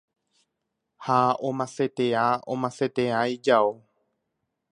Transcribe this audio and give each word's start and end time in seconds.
ha 1.05 1.19
omasetea 1.49 2.25
omasetea 2.53 3.19
ijao 3.35 3.71